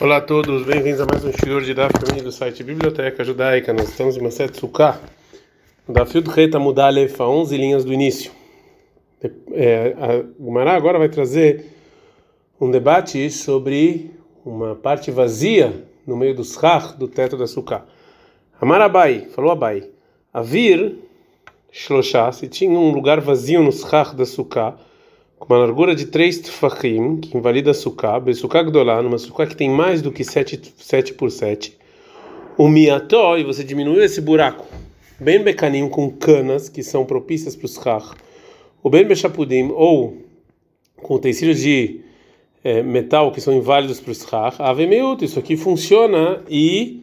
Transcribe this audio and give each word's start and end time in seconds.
Olá 0.00 0.18
a 0.18 0.20
todos, 0.20 0.64
bem-vindos 0.64 1.00
a 1.00 1.06
mais 1.06 1.24
um 1.24 1.32
shiur 1.32 1.60
de 1.60 1.74
Daf 1.74 1.92
Yomi 2.06 2.22
do 2.22 2.30
site 2.30 2.62
Biblioteca 2.62 3.24
Judaica. 3.24 3.72
Nós 3.72 3.88
estamos 3.88 4.16
em 4.16 4.22
Maset 4.22 4.56
Sukkah, 4.56 5.00
da 5.88 6.06
Fio 6.06 6.22
do 6.22 6.30
Reta 6.30 6.56
Mudalef, 6.60 7.20
a 7.20 7.26
11 7.26 7.56
linhas 7.56 7.84
do 7.84 7.92
início. 7.92 8.30
É, 9.50 9.96
a 9.98 10.22
Gumará 10.38 10.76
agora 10.76 11.00
vai 11.00 11.08
trazer 11.08 11.66
um 12.60 12.70
debate 12.70 13.28
sobre 13.28 14.12
uma 14.46 14.76
parte 14.76 15.10
vazia 15.10 15.84
no 16.06 16.16
meio 16.16 16.32
do 16.32 16.44
schach, 16.44 16.96
do 16.96 17.08
teto 17.08 17.36
da 17.36 17.48
Sukkah. 17.48 17.84
Amarabai, 18.60 19.26
falou 19.34 19.50
Abai, 19.50 19.82
Avir 20.32 20.94
Shloshá, 21.72 22.30
se 22.30 22.46
tinha 22.46 22.78
um 22.78 22.92
lugar 22.92 23.20
vazio 23.20 23.64
no 23.64 23.72
schach 23.72 24.14
da 24.14 24.24
Sukkah, 24.24 24.78
uma 25.46 25.58
largura 25.58 25.94
de 25.94 26.06
3 26.06 26.38
tfachim, 26.38 27.16
que 27.16 27.36
invalida 27.36 27.70
a 27.70 27.74
sukkah, 27.74 28.18
besukah 28.20 28.62
gdolá, 28.62 29.02
numa 29.02 29.18
sukkah 29.18 29.46
que 29.46 29.56
tem 29.56 29.70
mais 29.70 30.02
do 30.02 30.10
que 30.10 30.24
7, 30.24 30.74
7 30.76 31.14
por 31.14 31.30
7, 31.30 31.76
o 32.56 32.68
miató, 32.68 33.38
e 33.38 33.44
você 33.44 33.62
diminuiu 33.62 34.02
esse 34.02 34.20
buraco, 34.20 34.66
bem 35.18 35.42
becaninho, 35.42 35.88
com 35.88 36.10
canas, 36.10 36.68
que 36.68 36.82
são 36.82 37.04
propícias 37.04 37.54
para 37.54 37.66
os 37.66 37.74
schach, 37.74 38.14
o 38.82 38.90
bem 38.90 39.04
bechapudim, 39.04 39.70
ou 39.74 40.18
com 40.96 41.14
utensílios 41.14 41.60
de 41.60 42.00
é, 42.64 42.82
metal 42.82 43.30
que 43.30 43.40
são 43.40 43.54
inválidos 43.54 44.00
para 44.00 44.10
os 44.10 44.22
schach, 44.22 44.56
avemeut, 44.58 45.24
isso 45.24 45.38
aqui 45.38 45.56
funciona 45.56 46.42
e, 46.48 47.02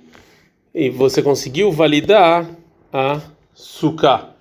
e 0.73 0.89
você 0.89 1.21
conseguiu 1.21 1.71
validar 1.71 2.49
a 2.91 3.21
sukkah. 3.53 4.35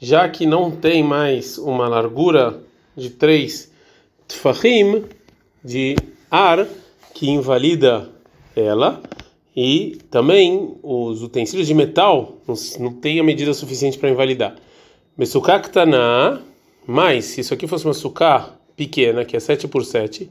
Já 0.00 0.28
que 0.28 0.44
não 0.44 0.70
tem 0.70 1.02
mais 1.02 1.56
uma 1.56 1.88
largura 1.88 2.62
de 2.96 3.10
três 3.10 3.70
tfahim 4.26 5.04
de 5.62 5.96
ar 6.30 6.66
que 7.14 7.28
invalida 7.28 8.10
ela 8.56 9.02
e 9.56 9.98
também 10.10 10.76
os 10.82 11.22
utensílios 11.22 11.66
de 11.66 11.74
metal 11.74 12.38
não, 12.78 12.92
tem 12.92 13.20
a 13.20 13.24
medida 13.24 13.54
suficiente 13.54 13.98
para 13.98 14.10
invalidar. 14.10 14.56
Mesuká 15.16 15.60
ktaná, 15.60 16.40
mas 16.86 17.26
se 17.26 17.40
isso 17.40 17.54
aqui 17.54 17.66
fosse 17.66 17.84
uma 17.84 17.94
suká 17.94 18.50
pequena, 18.76 19.24
que 19.24 19.36
é 19.36 19.40
7 19.40 19.68
por 19.68 19.84
7, 19.84 20.28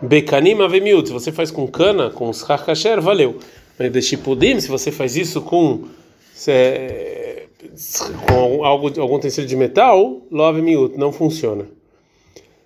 bekanim 0.00 0.60
avemiut, 0.62 1.08
se 1.08 1.12
você 1.12 1.32
faz 1.32 1.50
com 1.50 1.66
cana, 1.66 2.10
com 2.10 2.28
os 2.28 2.42
kasher, 2.42 3.00
valeu. 3.00 3.38
Mas 3.78 3.90
de 3.90 4.00
shipudim, 4.00 4.60
se 4.60 4.68
você 4.68 4.92
faz 4.92 5.16
isso 5.16 5.42
com 5.42 5.88
se, 6.32 7.48
com 8.28 8.64
algo, 8.64 9.00
algum 9.00 9.16
utensílio 9.16 9.48
de 9.48 9.56
metal, 9.56 10.22
love 10.30 10.62
miut, 10.62 10.96
não 10.96 11.12
funciona. 11.12 11.66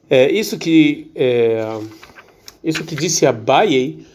É, 0.08 0.30
isso 0.30 0.58
que 0.58 1.10
é, 1.14 1.60
isso 2.62 2.84
que 2.84 2.94
disse 2.94 3.26
Abaye 3.26 4.06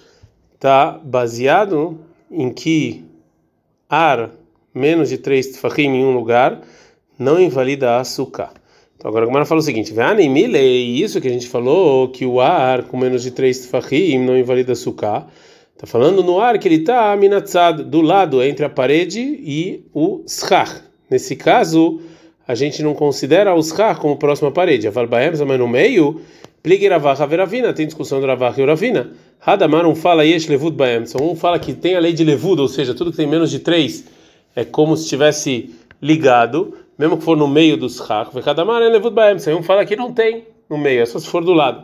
está 0.53 0.99
baseado 1.03 1.99
em 2.29 2.51
que 2.53 3.03
ar 3.89 4.31
menos 4.73 5.09
de 5.09 5.17
3 5.17 5.47
tfachim 5.47 5.89
em 5.89 6.05
um 6.05 6.13
lugar 6.13 6.61
não 7.19 7.41
invalida 7.41 7.99
açúcar. 7.99 8.51
Então 8.95 9.09
agora 9.09 9.25
a 9.25 9.27
Gemara 9.27 9.45
fala 9.45 9.59
o 9.59 9.63
seguinte: 9.63 9.93
isso 10.95 11.19
que 11.19 11.27
a 11.27 11.31
gente 11.31 11.47
falou 11.49 12.07
que 12.09 12.25
o 12.25 12.39
ar 12.39 12.83
com 12.83 12.95
menos 12.97 13.23
de 13.23 13.31
3 13.31 13.67
tfachim 13.67 14.19
não 14.19 14.37
invalida 14.37 14.71
açúcar. 14.71 15.27
Está 15.73 15.87
falando 15.87 16.23
no 16.23 16.39
ar 16.39 16.57
que 16.59 16.67
ele 16.67 16.75
está 16.75 17.15
minatzad 17.17 17.81
do 17.81 18.01
lado 18.01 18.41
entre 18.43 18.63
a 18.63 18.69
parede 18.69 19.19
e 19.19 19.83
o 19.93 20.23
schach. 20.27 20.83
Nesse 21.09 21.35
caso 21.35 21.99
a 22.47 22.55
gente 22.55 22.81
não 22.81 22.93
considera 22.93 23.55
os 23.55 23.69
Schach 23.69 23.99
como 23.99 24.17
próxima 24.17 24.51
parede. 24.51 24.87
A 24.87 24.91
Valbaem, 24.91 25.31
mas 25.45 25.59
no 25.59 25.67
meio, 25.67 26.21
Plig 26.63 26.87
Veravina, 27.27 27.73
tem 27.73 27.85
discussão 27.85 28.19
do 28.19 28.27
Ravach 28.27 28.59
e 28.59 28.65
Ravina. 28.65 29.11
Hadamar 29.43 29.85
um 29.85 29.95
fala 29.95 30.23
Yesh 30.23 30.47
Levud 30.47 30.75
Baem, 30.75 31.03
um 31.19 31.35
fala 31.35 31.57
que 31.57 31.73
tem 31.73 31.95
a 31.95 31.99
lei 31.99 32.13
de 32.13 32.23
Levud, 32.23 32.61
ou 32.61 32.67
seja, 32.67 32.93
tudo 32.93 33.11
que 33.11 33.17
tem 33.17 33.27
menos 33.27 33.49
de 33.49 33.59
três 33.59 34.05
é 34.55 34.63
como 34.63 34.95
se 34.95 35.03
estivesse 35.03 35.73
ligado, 36.01 36.77
mesmo 36.97 37.17
que 37.17 37.23
for 37.23 37.35
no 37.35 37.47
meio 37.47 37.77
dos 37.77 37.97
Schach. 37.97 38.29
Hadamar 38.45 38.81
é 38.81 38.89
Levud 38.89 39.15
Baem, 39.15 39.37
um 39.57 39.63
fala 39.63 39.85
que 39.85 39.95
não 39.95 40.13
tem 40.13 40.45
no 40.69 40.77
meio, 40.77 41.01
é 41.01 41.05
só 41.05 41.17
se 41.19 41.27
for 41.27 41.43
do 41.43 41.53
lado. 41.53 41.83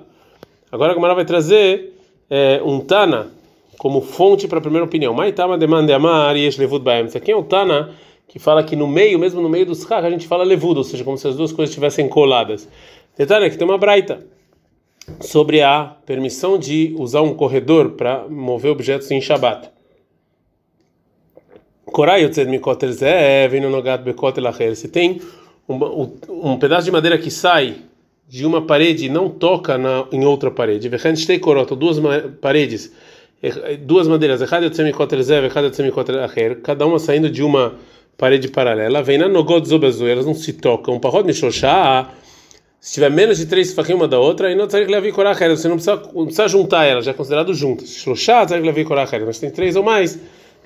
Agora 0.71 0.91
a 0.91 0.95
Gamara 0.95 1.15
vai 1.15 1.25
trazer 1.25 1.93
é, 2.29 2.61
um 2.63 2.79
Tana 2.79 3.31
como 3.77 4.01
fonte 4.01 4.47
para 4.47 4.57
a 4.57 4.61
primeira 4.61 4.85
opinião. 4.85 5.13
Maitama 5.13 5.57
demande 5.57 5.93
amar 5.93 6.35
Yesh 6.35 6.57
Levud 6.57 6.83
Baem. 6.83 7.05
Isso 7.05 7.17
aqui 7.17 7.31
é 7.31 7.35
o 7.35 7.43
Tana 7.43 7.91
que 8.27 8.39
fala 8.39 8.63
que 8.63 8.75
no 8.75 8.87
meio, 8.87 9.17
mesmo 9.17 9.41
no 9.41 9.49
meio 9.49 9.65
dos 9.65 9.83
schach, 9.83 10.05
a 10.05 10.09
gente 10.09 10.27
fala 10.27 10.43
levudo, 10.43 10.79
ou 10.79 10.83
seja, 10.83 11.03
como 11.03 11.17
se 11.17 11.27
as 11.27 11.35
duas 11.35 11.51
coisas 11.51 11.69
estivessem 11.69 12.09
coladas. 12.09 12.67
Detalhe 13.17 13.49
que 13.49 13.57
tem 13.57 13.67
uma 13.67 13.77
braita 13.77 14.19
sobre 15.21 15.61
a 15.61 15.95
permissão 16.05 16.57
de 16.59 16.93
usar 16.97 17.21
um 17.21 17.33
corredor 17.33 17.91
para 17.91 18.27
mover 18.27 18.71
objetos 18.71 19.09
em 19.09 19.21
Shabbat. 19.21 19.69
Se 24.75 24.87
tem 24.89 25.21
um, 25.67 26.11
um 26.29 26.59
pedaço 26.59 26.85
de 26.85 26.91
madeira 26.91 27.17
que 27.17 27.31
sai 27.31 27.77
de 28.27 28.45
uma 28.45 28.61
parede 28.61 29.05
e 29.05 29.09
não 29.09 29.29
toca 29.29 29.77
na, 29.77 30.05
em 30.11 30.25
outra 30.25 30.51
parede, 30.51 30.89
duas 31.77 31.97
paredes, 32.41 32.93
eh, 33.41 33.77
duas 33.77 34.05
madeiras, 34.05 34.41
cada 36.61 36.85
uma 36.85 36.99
saindo 36.99 37.29
de 37.29 37.41
uma 37.41 37.75
paralela, 38.17 39.03
vem 39.03 39.17
na 39.17 39.27
Nogod 39.27 39.67
elas 40.09 40.25
não 40.25 40.33
se 40.33 40.53
tocam. 40.53 40.99
Parrod 40.99 41.25
Mishoshá, 41.25 42.11
se 42.79 42.95
tiver 42.95 43.11
menos 43.11 43.37
de 43.37 43.45
três 43.45 43.73
fachim 43.73 43.93
uma 43.93 44.07
da 44.07 44.19
outra, 44.19 44.47
aí 44.47 44.55
não 44.55 44.67
que 44.67 44.77
levar 44.77 45.11
corachera, 45.11 45.55
você 45.55 45.67
não 45.67 45.75
precisa, 45.75 45.95
não 46.13 46.25
precisa 46.25 46.47
juntar 46.47 46.85
elas, 46.85 47.05
já 47.05 47.11
é 47.11 47.13
considerado 47.13 47.53
juntas. 47.53 47.89
Shoshá, 47.89 48.45
tem 48.45 48.61
que 48.61 48.67
levar 48.67 48.83
corachera, 48.85 49.25
mas 49.25 49.39
tem 49.39 49.51
três 49.51 49.75
ou 49.75 49.83
mais, 49.83 50.19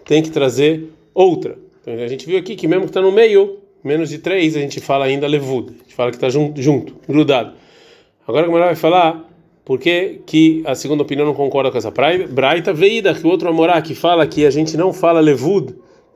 tem 0.06 0.22
que 0.22 0.30
trazer 0.30 0.90
outra. 1.14 1.58
Então 1.82 1.94
a 1.94 2.08
gente 2.08 2.26
viu 2.26 2.38
aqui 2.38 2.56
que 2.56 2.68
mesmo 2.68 2.84
que 2.84 2.92
está 2.92 3.02
no 3.02 3.12
meio, 3.12 3.60
menos 3.84 4.10
de 4.10 4.20
três, 4.20 4.56
a 4.56 4.60
gente 4.60 4.80
fala 4.80 5.06
ainda 5.06 5.28
levud, 5.28 5.70
a 5.70 5.84
gente 5.84 5.96
fala 5.96 6.12
que 6.12 6.18
está 6.18 6.30
junto, 6.30 6.62
junto, 6.62 6.96
grudado. 7.08 7.54
Agora 8.28 8.48
ela 8.48 8.66
vai 8.68 8.76
falar 8.76 9.28
por 9.66 9.80
que, 9.80 10.22
que 10.26 10.64
a 10.66 10.76
segunda 10.76 11.04
opinião 11.04 11.26
não 11.26 11.34
concorda 11.34 11.72
com 11.72 11.78
essa 11.78 11.92
braita, 12.30 12.74
veida, 12.74 13.14
que 13.14 13.26
o 13.26 13.30
outro 13.30 13.50
amorá 13.50 13.82
que 13.82 13.96
fala 13.96 14.26
que 14.28 14.46
a 14.46 14.52
gente 14.52 14.78
não 14.78 14.94
fala 14.94 15.20
levud, 15.20 15.74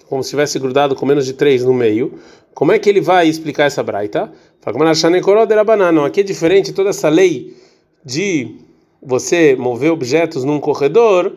como 0.09 0.23
se 0.23 0.29
tivesse 0.29 0.59
grudado 0.59 0.95
com 0.95 1.05
menos 1.05 1.25
de 1.25 1.33
três 1.33 1.63
no 1.63 1.73
meio. 1.73 2.13
Como 2.53 2.71
é 2.71 2.79
que 2.79 2.89
ele 2.89 3.01
vai 3.01 3.27
explicar 3.27 3.66
essa 3.66 3.83
braita? 3.83 4.31
Não, 5.91 6.05
aqui 6.05 6.21
é 6.21 6.23
diferente 6.23 6.73
toda 6.73 6.89
essa 6.89 7.09
lei 7.09 7.55
de 8.03 8.55
você 9.01 9.55
mover 9.55 9.91
objetos 9.91 10.43
num 10.43 10.59
corredor 10.59 11.33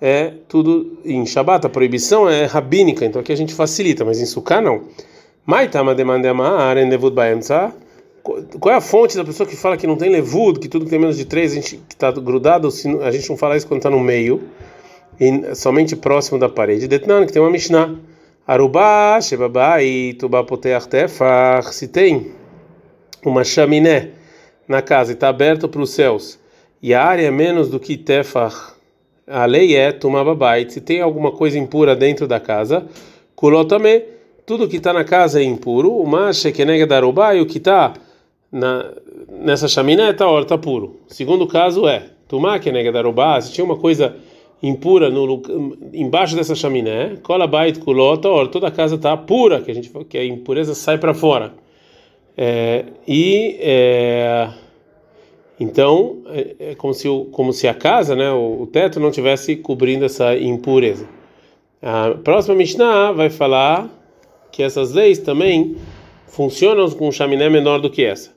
é 0.00 0.32
tudo 0.48 0.98
em 1.04 1.26
Shabat, 1.26 1.66
a 1.66 1.68
proibição 1.68 2.28
é 2.28 2.46
rabínica, 2.46 3.04
então 3.04 3.20
aqui 3.20 3.32
a 3.32 3.36
gente 3.36 3.52
facilita, 3.52 4.04
mas 4.04 4.20
em 4.20 4.24
Sukkah 4.24 4.60
não. 4.60 4.84
Qual 8.22 8.72
é 8.72 8.76
a 8.76 8.80
fonte 8.80 9.16
da 9.16 9.24
pessoa 9.24 9.46
que 9.46 9.56
fala 9.56 9.76
que 9.76 9.86
não 9.86 9.96
tem 9.96 10.10
levud, 10.10 10.58
que 10.58 10.68
tudo 10.68 10.84
que 10.84 10.90
tem 10.90 10.98
menos 10.98 11.16
de 11.16 11.24
três 11.24 11.52
a 11.52 11.54
gente 11.56 11.80
está 11.88 12.10
grudado, 12.12 12.68
a 13.02 13.10
gente 13.10 13.28
não 13.28 13.36
fala 13.36 13.56
isso 13.56 13.66
quando 13.66 13.78
está 13.78 13.90
no 13.90 14.00
meio? 14.00 14.42
Somente 15.54 15.94
próximo 15.94 16.38
da 16.38 16.48
parede. 16.48 16.88
Detnan, 16.88 17.26
que 17.26 17.32
tem 17.32 17.42
uma 17.42 17.50
Mishnah. 17.50 17.94
Arubá, 18.46 19.20
Shebabai, 19.20 20.16
Tubá 20.18 20.42
Poteach 20.42 20.88
Tefach. 20.88 21.74
Se 21.74 21.88
tem 21.88 22.32
uma 23.24 23.44
chaminé 23.44 24.10
na 24.66 24.80
casa 24.80 25.12
e 25.12 25.14
está 25.14 25.28
aberto 25.28 25.68
para 25.68 25.82
os 25.82 25.90
céus, 25.90 26.38
e 26.82 26.94
a 26.94 27.04
área 27.04 27.26
é 27.26 27.30
menos 27.30 27.68
do 27.68 27.78
que 27.78 27.96
Tefach, 27.96 28.72
a 29.26 29.44
lei 29.44 29.76
é 29.76 29.92
Tumababait. 29.92 30.72
Se 30.72 30.80
tem 30.80 31.00
alguma 31.00 31.32
coisa 31.32 31.58
impura 31.58 31.94
dentro 31.94 32.26
da 32.26 32.40
casa, 32.40 32.86
Kulotame, 33.36 34.02
tudo 34.46 34.68
que 34.68 34.78
está 34.78 34.92
na 34.92 35.04
casa 35.04 35.40
é 35.40 35.44
impuro. 35.44 35.92
O 35.92 36.06
Mashe 36.06 36.50
Kenega 36.50 36.86
Darubá 36.86 37.34
e 37.34 37.40
o 37.40 37.46
que 37.46 37.58
está 37.58 37.94
nessa 39.30 39.68
chaminé 39.68 40.10
está 40.10 40.26
tá 40.44 40.58
puro. 40.58 41.00
O 41.08 41.14
segundo 41.14 41.46
caso 41.46 41.86
é 41.86 42.06
Tumá 42.26 42.58
Kenega 42.58 42.90
Darubá, 42.90 43.40
se 43.40 43.52
tinha 43.52 43.64
uma 43.64 43.76
coisa 43.76 44.06
impura 44.06 44.29
no 44.62 45.42
embaixo 45.94 46.36
dessa 46.36 46.54
chaminé, 46.54 47.16
cola 47.22 47.46
bait 47.46 47.78
kulota, 47.78 48.28
toda 48.48 48.68
a 48.68 48.70
casa 48.70 48.96
está 48.96 49.16
pura, 49.16 49.62
que 49.62 49.70
a 49.70 49.74
gente 49.74 49.90
que 50.08 50.18
a 50.18 50.24
impureza 50.24 50.74
sai 50.74 50.98
para 50.98 51.14
fora. 51.14 51.52
É, 52.36 52.84
e 53.06 53.56
é, 53.60 54.50
então 55.58 56.18
é, 56.28 56.56
é, 56.58 56.74
como 56.74 56.94
se 56.94 57.08
o, 57.08 57.26
como 57.26 57.52
se 57.52 57.68
a 57.68 57.74
casa, 57.74 58.14
né, 58.16 58.30
o, 58.30 58.62
o, 58.62 58.66
teto 58.66 59.00
não 59.00 59.10
tivesse 59.10 59.56
cobrindo 59.56 60.04
essa 60.04 60.36
impureza. 60.36 61.06
A 61.82 62.10
próxima 62.22 62.54
Mishnah 62.54 63.12
vai 63.12 63.30
falar 63.30 63.88
que 64.52 64.62
essas 64.62 64.92
leis 64.92 65.18
também 65.18 65.76
funcionam 66.26 66.88
com 66.90 67.08
um 67.08 67.12
chaminé 67.12 67.48
menor 67.48 67.80
do 67.80 67.90
que 67.90 68.04
essa. 68.04 68.30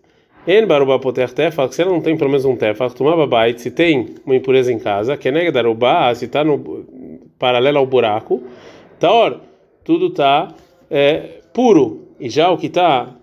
En 0.45 0.67
baruba 0.67 0.99
poter 0.99 1.31
tefach, 1.31 1.73
se 1.73 1.81
ela 1.81 1.91
não 1.91 2.01
tem 2.01 2.17
pelo 2.17 2.29
menos 2.29 2.43
um 2.43 2.55
tefach, 2.55 2.93
tomava 2.93 3.25
bait, 3.25 3.61
se 3.61 3.71
tem 3.71 4.15
uma 4.25 4.35
impureza 4.35 4.73
em 4.73 4.79
casa, 4.79 5.15
que 5.15 5.29
é 5.29 5.31
nega 5.31 5.53
daruba, 5.53 6.13
se 6.15 6.25
está 6.25 6.43
no 6.43 6.85
paralelo 7.39 7.77
ao 7.77 7.85
buraco, 7.85 8.43
taor, 8.99 9.39
tudo 9.85 10.07
está 10.07 10.53
é, 10.91 11.39
puro, 11.53 12.09
e 12.19 12.29
já 12.29 12.51
o 12.51 12.57
que 12.57 12.67
está 12.67 13.15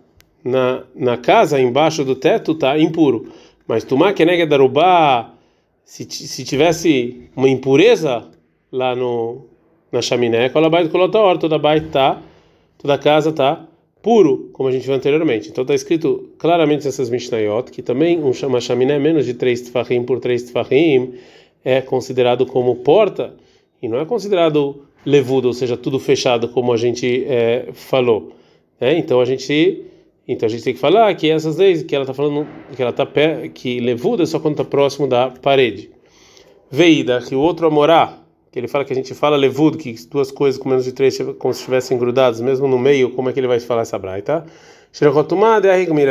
na, 0.42 0.84
na 0.94 1.18
casa, 1.18 1.60
embaixo 1.60 2.04
do 2.06 2.14
teto, 2.14 2.52
está 2.52 2.78
impuro. 2.78 3.30
Mas 3.68 3.84
tomar 3.84 4.14
que 4.14 4.24
nega 4.24 4.46
daruba, 4.46 5.34
se, 5.84 6.04
se 6.04 6.42
tivesse 6.42 7.28
uma 7.36 7.50
impureza 7.50 8.28
lá 8.72 8.96
no 8.96 9.46
na 9.92 10.00
chaminé, 10.00 10.48
toda 10.48 10.70
bait 10.70 11.90
tá, 11.90 12.22
toda 12.78 12.96
casa 12.96 13.32
tá 13.32 13.66
puro, 14.02 14.50
como 14.52 14.68
a 14.68 14.72
gente 14.72 14.86
viu 14.86 14.94
anteriormente. 14.94 15.48
Então 15.48 15.62
está 15.62 15.74
escrito 15.74 16.30
claramente 16.38 16.84
nessas 16.84 17.10
Mishnayot 17.10 17.70
que 17.70 17.82
também 17.82 18.20
uma 18.20 18.60
chaminé 18.60 18.98
menos 18.98 19.26
de 19.26 19.34
3 19.34 19.62
tfahim 19.62 20.04
por 20.04 20.20
3 20.20 20.42
tfahim 20.44 21.14
é 21.64 21.80
considerado 21.80 22.46
como 22.46 22.76
porta 22.76 23.34
e 23.82 23.88
não 23.88 24.00
é 24.00 24.04
considerado 24.04 24.82
levudo, 25.04 25.48
ou 25.48 25.54
seja, 25.54 25.76
tudo 25.76 25.98
fechado, 25.98 26.48
como 26.48 26.72
a 26.72 26.76
gente 26.76 27.24
é, 27.26 27.68
falou. 27.72 28.32
É, 28.80 28.96
então 28.96 29.20
a 29.20 29.24
gente 29.24 29.84
então 30.26 30.46
a 30.46 30.50
gente 30.50 30.62
tem 30.62 30.74
que 30.74 30.80
falar 30.80 31.12
que 31.14 31.28
essas 31.28 31.56
leis 31.56 31.82
que 31.82 31.94
ela 31.94 32.04
está 32.04 32.14
falando 32.14 32.46
que 32.74 32.80
ela 32.80 32.92
tá 32.92 33.06
que 33.52 33.80
levuda 33.80 34.22
é 34.22 34.26
só 34.26 34.38
quando 34.38 34.54
está 34.54 34.64
próximo 34.64 35.06
da 35.06 35.28
parede. 35.28 35.90
Veida 36.70 37.20
que 37.20 37.34
o 37.34 37.40
outro 37.40 37.66
amorá 37.66 38.20
que 38.50 38.58
ele 38.58 38.66
fala 38.66 38.84
que 38.84 38.92
a 38.92 38.96
gente 38.96 39.14
fala 39.14 39.36
levudo 39.36 39.78
que 39.78 39.94
duas 40.10 40.30
coisas 40.30 40.60
com 40.60 40.68
menos 40.68 40.84
de 40.84 40.92
três 40.92 41.16
como 41.38 41.54
se 41.54 41.60
estivessem 41.60 41.96
grudadas 41.96 42.40
mesmo 42.40 42.66
no 42.66 42.78
meio 42.78 43.10
como 43.10 43.30
é 43.30 43.32
que 43.32 43.38
ele 43.38 43.46
vai 43.46 43.60
falar 43.60 43.82
essa 43.82 43.98
braita? 43.98 44.44
Shirakotumad 44.92 45.64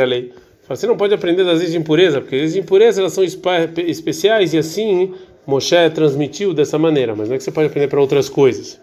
lei. 0.06 0.32
Você 0.68 0.86
não 0.86 0.96
pode 0.96 1.12
aprender 1.12 1.44
das 1.44 1.58
leis 1.58 1.72
de 1.72 1.78
impureza 1.78 2.20
porque 2.20 2.36
as 2.36 2.40
leis 2.40 2.52
de 2.54 2.60
impureza 2.60 3.00
elas 3.00 3.12
são 3.12 3.24
especiais 3.24 4.54
e 4.54 4.58
assim 4.58 5.12
Moshe 5.46 5.90
transmitiu 5.90 6.54
dessa 6.54 6.78
maneira, 6.78 7.14
mas 7.14 7.28
não 7.28 7.34
é 7.34 7.38
que 7.38 7.44
você 7.44 7.50
pode 7.50 7.66
aprender 7.66 7.88
para 7.88 8.00
outras 8.00 8.28
coisas. 8.28 8.80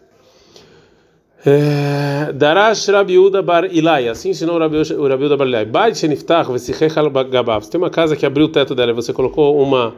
É, 1.45 2.33
Darash 2.33 2.89
Rabiuda 2.89 3.41
Bar 3.41 3.65
Ilai, 3.65 4.09
assim 4.09 4.31
ensinou 4.31 4.57
o 4.57 5.07
Rabiuda 5.07 5.37
Bar 5.37 5.47
Ilai. 5.47 5.65
Bait 5.65 5.97
Sheniftach 5.97 6.51
Vesichechal 6.51 7.09
Gabav. 7.09 7.63
Você 7.63 7.71
tem 7.71 7.79
uma 7.79 7.89
casa 7.89 8.15
que 8.15 8.25
abriu 8.25 8.47
o 8.47 8.49
teto 8.49 8.75
dela 8.75 8.91
e 8.91 8.93
você 8.93 9.13
colocou 9.13 9.61
uma 9.61 9.95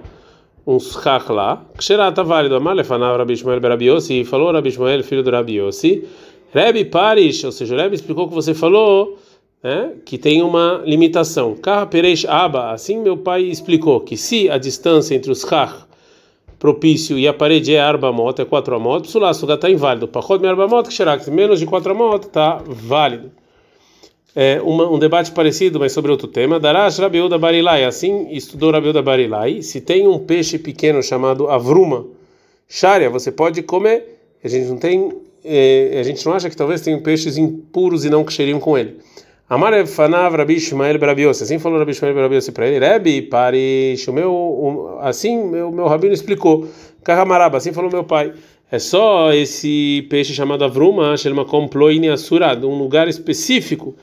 um 0.75 0.79
schach 0.79 1.31
lá. 1.31 1.65
Tá 2.13 2.23
válido. 2.23 2.55
Amar 2.55 2.75
lefanav 2.75 3.17
Rabi 3.17 3.33
Ishmael 3.33 3.59
Berabiosi. 3.59 4.23
Falou 4.23 4.51
Rabi 4.51 4.69
Ishmael, 4.69 5.03
filho 5.03 5.23
do 5.23 5.31
Rabiosi. 5.31 6.07
Rebi 6.53 6.85
Parish, 6.85 7.43
ou 7.43 7.51
seja, 7.51 7.75
Rebi 7.75 7.95
explicou 7.95 8.27
que 8.27 8.33
você 8.33 8.53
falou 8.53 9.17
né, 9.63 9.93
que 10.05 10.17
tem 10.17 10.41
uma 10.41 10.81
limitação. 10.85 11.55
Kah 11.55 11.85
Pereish 11.85 12.25
Aba. 12.27 12.71
Assim 12.71 12.97
meu 13.01 13.17
pai 13.17 13.43
explicou 13.43 14.01
que 14.01 14.15
se 14.15 14.49
a 14.49 14.57
distância 14.57 15.15
entre 15.15 15.31
os 15.31 15.41
schach 15.41 15.87
propício 16.57 17.17
e 17.17 17.27
a 17.27 17.33
parede 17.33 17.73
é 17.73 17.79
arbamot, 17.79 18.39
é 18.41 18.45
4 18.45 18.75
amot, 18.75 19.07
psulá, 19.07 19.33
suga 19.33 19.53
está 19.53 19.69
inválido. 19.69 20.07
Pachot 20.09 20.39
me 20.41 20.47
arbamot, 20.47 20.89
que 20.89 21.31
menos 21.31 21.59
de 21.59 21.65
4 21.65 21.91
amot 21.91 22.25
está 22.25 22.61
válido. 22.65 23.31
É 24.35 24.61
uma, 24.61 24.89
um 24.89 24.99
debate 24.99 25.31
parecido, 25.31 25.79
mas 25.79 25.91
sobre 25.91 26.11
outro 26.11 26.27
tema. 26.27 26.59
Darash 26.59 26.99
Rabiuda 26.99 27.37
Barilai, 27.37 27.83
assim 27.83 28.27
estudou 28.31 28.71
Rabiuda 28.71 29.01
Barilai. 29.01 29.61
Se 29.61 29.81
tem 29.81 30.07
um 30.07 30.19
peixe 30.19 30.59
pequeno 30.59 31.01
chamado 31.01 31.47
avruma, 31.49 32.05
sharia, 32.67 33.09
você 33.09 33.31
pode 33.31 33.63
comer. 33.63 34.19
A 34.43 34.47
gente 34.47 34.67
não 34.67 34.77
tem, 34.77 35.11
é, 35.43 35.97
a 35.99 36.03
gente 36.03 36.25
não 36.25 36.33
acha 36.33 36.49
que 36.49 36.55
talvez 36.55 36.81
tenham 36.81 37.01
peixes 37.01 37.37
impuros 37.37 38.05
e 38.05 38.09
não 38.09 38.23
que 38.23 38.31
cheiriam 38.31 38.59
com 38.59 38.77
ele. 38.77 38.97
Amar 39.49 39.87
Fanav 39.87 40.35
Rabi 40.37 40.57
Ishmael 40.57 40.99
Berabiose. 40.99 41.43
Assim 41.43 41.57
falou 41.57 41.79
Rabi 41.79 41.91
Ishmael 41.91 42.13
Berabiose 42.13 42.51
para 42.51 42.67
ele. 42.67 42.85
Rebi, 42.85 43.23
Parish, 43.23 44.07
o 44.07 44.13
meu, 44.13 44.99
assim 45.01 45.43
meu, 45.43 45.71
meu 45.71 45.87
rabino 45.87 46.13
explicou. 46.13 46.67
Kahamaraba, 47.03 47.57
assim 47.57 47.73
falou 47.73 47.89
meu 47.89 48.03
pai. 48.03 48.31
É 48.71 48.77
só 48.77 49.33
esse 49.33 50.05
peixe 50.11 50.31
chamado 50.35 50.63
Avruma, 50.63 51.17
Shelma 51.17 51.43
Komploine 51.43 52.09
Asurad, 52.09 52.63
um 52.63 52.77
lugar 52.77 53.07
específico, 53.07 53.95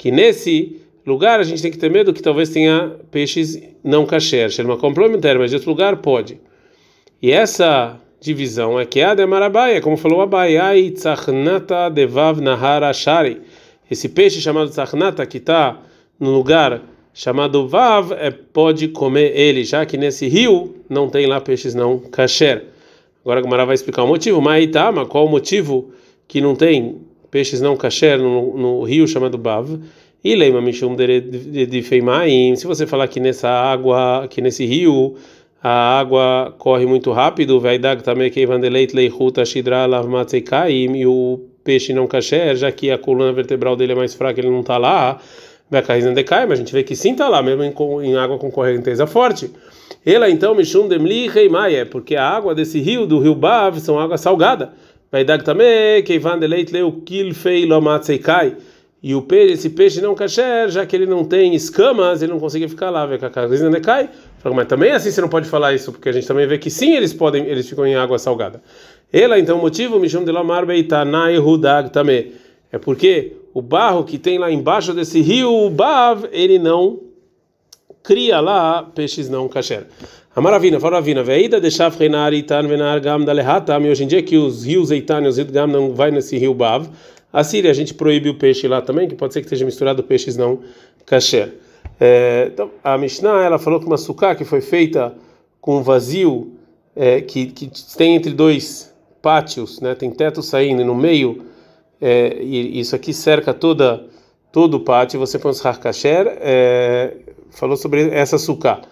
que 0.00 0.10
nesse 0.10 0.80
lugar 1.06 1.40
a 1.40 1.42
gente 1.42 1.60
tem 1.60 1.70
que 1.70 1.76
ter 1.76 1.90
medo 1.90 2.14
que 2.14 2.22
talvez 2.22 2.48
tenha 2.48 2.96
peixes 3.10 3.62
não 3.84 4.06
kasher. 4.06 4.48
Shelma 4.48 4.78
Komploine 4.78 5.18
mas 5.38 5.50
de 5.50 5.56
outro 5.56 5.68
lugar 5.68 5.98
pode. 5.98 6.40
E 7.20 7.30
essa 7.30 8.00
divisão 8.18 8.80
é 8.80 8.86
que 8.86 9.00
é 9.00 9.04
a 9.04 9.14
de 9.14 9.26
Marabai, 9.26 9.78
como 9.82 9.98
falou 9.98 10.22
Abai, 10.22 10.56
Ai 10.56 10.88
Tzachnata 10.88 11.90
Devav 11.90 12.40
Nahara 12.40 12.90
Shari 12.94 13.42
esse 13.90 14.08
peixe 14.08 14.40
chamado 14.40 14.70
Tzarnata, 14.70 15.26
que 15.26 15.36
está 15.36 15.78
no 16.18 16.30
lugar 16.30 16.80
chamado 17.12 17.68
Vav, 17.68 18.12
é, 18.12 18.30
pode 18.30 18.88
comer 18.88 19.36
ele, 19.36 19.64
já 19.64 19.84
que 19.84 19.98
nesse 19.98 20.28
rio 20.28 20.76
não 20.88 21.10
tem 21.10 21.26
lá 21.26 21.42
peixes 21.42 21.74
não 21.74 21.98
kasher. 21.98 22.68
Agora 23.22 23.40
a 23.40 23.42
Gamara 23.42 23.66
vai 23.66 23.74
explicar 23.74 24.04
o 24.04 24.06
motivo. 24.06 24.40
Mas 24.40 24.66
mas 24.94 25.08
qual 25.08 25.26
o 25.26 25.28
motivo 25.28 25.90
que 26.26 26.40
não 26.40 26.54
tem 26.54 27.09
peixes 27.30 27.60
não 27.60 27.76
kasher 27.76 28.18
no, 28.18 28.56
no 28.56 28.82
rio 28.82 29.06
chamado 29.06 29.38
Vav? 29.38 29.78
E 30.22 30.34
leima 30.34 30.60
mishum 30.60 30.94
de 30.94 31.82
feimaim. 31.82 32.54
Se 32.54 32.66
você 32.66 32.86
falar 32.86 33.08
que 33.08 33.18
nessa 33.18 33.48
água, 33.48 34.26
que 34.28 34.42
nesse 34.42 34.66
rio 34.66 35.16
a 35.62 35.98
água 35.98 36.54
corre 36.58 36.86
muito 36.86 37.10
rápido, 37.12 37.60
vai 37.60 37.78
também 38.02 38.30
que 38.30 38.46
vandeleit 38.46 38.94
leihuta 38.94 39.44
shidra 39.44 39.86
lavmatzeikaim 39.86 40.96
e 40.96 41.06
o 41.06 41.40
peixe 41.62 41.92
não 41.92 42.06
kasher, 42.06 42.56
já 42.56 42.72
que 42.72 42.90
a 42.90 42.98
coluna 42.98 43.32
vertebral 43.32 43.76
dele 43.76 43.92
é 43.92 43.94
mais 43.94 44.14
fraca, 44.14 44.40
ele 44.40 44.50
não 44.50 44.60
está 44.60 44.78
lá, 44.78 45.20
não 45.70 46.14
decai, 46.14 46.46
mas 46.46 46.58
a 46.58 46.62
gente 46.62 46.72
vê 46.72 46.82
que 46.82 46.96
sim 46.96 47.12
está 47.12 47.28
lá, 47.28 47.42
mesmo 47.42 47.62
em, 47.62 47.72
em, 48.08 48.16
água 48.16 48.38
com 48.38 48.50
correnteza 48.50 49.06
forte. 49.06 49.50
Ela 50.04 50.30
então, 50.30 50.54
Mishum 50.54 50.88
Demli 50.88 51.28
Reimaia, 51.28 51.86
porque 51.86 52.16
a 52.16 52.28
água 52.28 52.54
desse 52.54 52.80
rio, 52.80 53.06
do 53.06 53.18
rio 53.18 53.34
Bav, 53.34 53.78
são 53.78 53.98
água 53.98 54.16
salgada. 54.16 54.72
Vai 55.10 55.24
dar 55.24 55.42
também, 55.42 56.02
que 56.04 56.14
Ivan 56.14 56.38
Deleit 56.38 56.72
Leu 56.72 56.92
Kilfei 57.04 57.66
Lomatseikai. 57.66 58.56
E 59.02 59.14
o 59.14 59.22
peixe, 59.22 59.54
esse 59.54 59.70
peixe 59.70 60.00
não 60.00 60.14
kasher, 60.14 60.68
já 60.68 60.84
que 60.84 60.94
ele 60.94 61.06
não 61.06 61.24
tem 61.24 61.54
escamas, 61.54 62.20
ele 62.20 62.32
não 62.32 62.38
consegue 62.38 62.68
ficar 62.68 62.90
lá, 62.90 63.06
decai. 63.06 64.10
Mas 64.54 64.68
também 64.68 64.92
assim 64.92 65.10
você 65.10 65.20
não 65.22 65.28
pode 65.28 65.48
falar 65.48 65.72
isso, 65.72 65.90
porque 65.90 66.10
a 66.10 66.12
gente 66.12 66.26
também 66.26 66.46
vê 66.46 66.58
que 66.58 66.70
sim, 66.70 66.94
eles 66.94 67.14
podem, 67.14 67.46
eles 67.46 67.68
ficam 67.68 67.86
em 67.86 67.96
água 67.96 68.18
salgada. 68.18 68.62
Ela, 69.12 69.38
então, 69.38 69.58
o 69.58 69.60
motivo, 69.60 69.98
Mishum 69.98 70.22
de 70.22 70.30
Lamar 70.30 70.66
Beitanai 70.66 71.38
Hudag 71.38 71.90
também. 71.90 72.32
É 72.70 72.78
porque 72.78 73.32
o 73.52 73.60
barro 73.60 74.04
que 74.04 74.18
tem 74.18 74.38
lá 74.38 74.50
embaixo 74.52 74.92
desse 74.92 75.20
rio, 75.20 75.50
o 75.50 75.70
Bav, 75.70 76.26
ele 76.30 76.58
não 76.58 77.00
cria 78.02 78.40
lá 78.40 78.82
peixes 78.82 79.28
não 79.28 79.48
kasher. 79.48 79.86
A 80.34 80.40
maravilha, 80.40 80.78
a 80.78 80.80
maravilha, 80.80 81.22
veida 81.22 81.60
deixar 81.60 81.90
reinar 81.90 82.32
itan 82.32 82.66
venar 82.66 83.00
gam 83.00 83.24
da 83.24 83.32
lehatam, 83.32 83.84
e 83.84 83.90
hoje 83.90 84.04
em 84.04 84.06
dia 84.06 84.22
que 84.22 84.36
os 84.36 84.64
rios 84.64 84.90
eitan 84.90 85.22
e 85.22 85.28
os 85.28 85.38
gam 85.38 85.66
não 85.66 85.94
vai 85.94 86.10
nesse 86.10 86.38
rio 86.38 86.54
Bav, 86.54 86.88
a 87.32 87.44
Síria 87.44 87.70
a 87.70 87.74
gente 87.74 87.94
proíbe 87.94 88.28
o 88.28 88.34
peixe 88.34 88.66
lá 88.66 88.80
também, 88.80 89.08
que 89.08 89.14
pode 89.14 89.32
ser 89.32 89.40
que 89.40 89.46
esteja 89.46 89.64
misturado 89.64 90.02
peixes 90.02 90.36
não 90.36 90.60
kasher. 91.06 91.54
É, 91.98 92.50
então, 92.52 92.70
a 92.82 92.96
Mishnah, 92.96 93.44
ela 93.44 93.58
falou 93.58 93.78
que 93.78 93.86
uma 93.86 93.96
sucá 93.96 94.34
que 94.34 94.44
foi 94.44 94.60
feita 94.60 95.14
com 95.60 95.82
vazio, 95.82 96.52
é, 96.96 97.20
que, 97.20 97.46
que 97.46 97.70
tem 97.96 98.16
entre 98.16 98.32
dois 98.32 98.92
pátios, 99.20 99.80
né? 99.80 99.94
Tem 99.94 100.10
teto 100.10 100.42
saindo 100.42 100.82
e 100.82 100.84
no 100.84 100.94
meio 100.94 101.44
é, 102.00 102.38
e 102.40 102.80
isso 102.80 102.96
aqui 102.96 103.12
cerca 103.12 103.52
toda 103.52 104.06
todo 104.50 104.78
o 104.78 104.80
pátio. 104.80 105.20
Você 105.20 105.38
põe 105.38 105.50
os 105.50 105.64
harkasher, 105.64 106.26
é, 106.40 107.14
falou 107.50 107.76
sobre 107.76 108.08
essa 108.10 108.38
suká. 108.38 108.82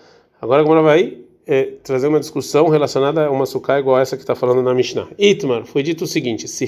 Agora 0.40 0.62
como 0.62 0.82
vai 0.82 1.18
é, 1.46 1.72
trazer 1.82 2.08
uma 2.08 2.20
discussão 2.20 2.68
relacionada 2.68 3.26
a 3.26 3.30
uma 3.30 3.46
suká 3.46 3.80
igual 3.80 3.96
a 3.96 4.00
essa 4.02 4.16
que 4.16 4.22
está 4.22 4.34
falando 4.34 4.62
na 4.62 4.74
Mishnah. 4.74 5.08
Itmar, 5.18 5.64
foi 5.64 5.82
dito 5.82 6.04
o 6.04 6.06
seguinte: 6.06 6.46
se 6.46 6.66